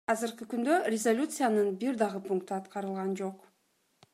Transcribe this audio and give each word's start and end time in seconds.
Азыркы 0.11 0.45
күндө 0.53 0.77
резолюциянын 0.93 1.69
бир 1.83 1.99
дагы 2.01 2.23
пункту 2.31 2.57
аткарылган 2.59 3.15
жок. 3.21 3.45